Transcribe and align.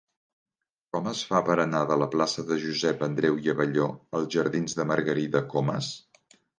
Com 0.95 1.09
es 1.11 1.21
fa 1.31 1.41
per 1.49 1.57
anar 1.65 1.83
de 1.91 1.99
la 2.05 2.09
plaça 2.17 2.47
de 2.49 2.59
Josep 2.65 3.05
Andreu 3.11 3.39
i 3.45 3.55
Abelló 3.57 3.93
als 4.21 4.35
jardins 4.41 4.81
de 4.83 4.91
Margarida 4.95 5.49
Comas? 5.57 5.97